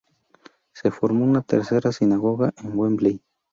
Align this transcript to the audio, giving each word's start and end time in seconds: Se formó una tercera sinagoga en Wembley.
Se 0.73 0.89
formó 0.89 1.25
una 1.25 1.43
tercera 1.43 1.91
sinagoga 1.91 2.51
en 2.57 2.75
Wembley. 2.75 3.21